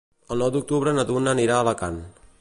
[0.35, 2.05] El nou d'octubre na Duna anirà a Alacant.